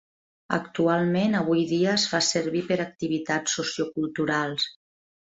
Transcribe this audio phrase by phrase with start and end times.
[0.55, 4.71] Actualment avui dia es fa servir per activitats socioculturals.